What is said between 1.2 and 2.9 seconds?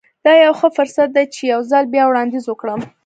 چې يو ځل بيا وړانديز وکړم.